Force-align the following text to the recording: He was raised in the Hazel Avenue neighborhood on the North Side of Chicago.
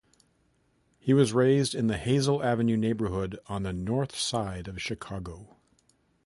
He 0.97 1.13
was 1.13 1.31
raised 1.31 1.75
in 1.75 1.85
the 1.85 1.95
Hazel 1.95 2.43
Avenue 2.43 2.75
neighborhood 2.75 3.37
on 3.45 3.61
the 3.61 3.71
North 3.71 4.17
Side 4.17 4.67
of 4.67 4.81
Chicago. 4.81 5.57